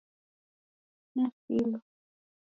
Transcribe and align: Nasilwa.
Nasilwa. 1.15 1.77